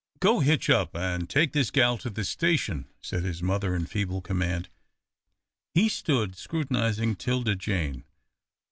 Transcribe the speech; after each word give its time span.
"Go 0.19 0.39
hitch 0.39 0.67
up 0.67 0.95
an' 0.95 1.27
take 1.27 1.53
this 1.53 1.69
gal 1.69 1.95
to 1.99 2.09
the 2.09 2.25
station," 2.25 2.87
said 3.01 3.21
his 3.21 3.43
mother, 3.43 3.75
in 3.75 3.85
feeble 3.85 4.19
command. 4.19 4.67
He 5.75 5.89
stood 5.89 6.35
scrutinising 6.35 7.15
'Tilda 7.17 7.55
Jane. 7.57 8.05